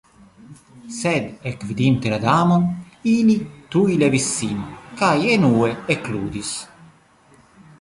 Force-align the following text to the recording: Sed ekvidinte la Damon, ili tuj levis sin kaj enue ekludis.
Sed 0.99 1.27
ekvidinte 1.49 2.13
la 2.13 2.17
Damon, 2.23 2.65
ili 3.11 3.35
tuj 3.75 3.99
levis 4.05 4.31
sin 4.39 4.59
kaj 5.03 5.13
enue 5.35 5.71
ekludis. 5.97 6.51